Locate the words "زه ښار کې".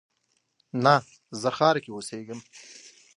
1.41-1.91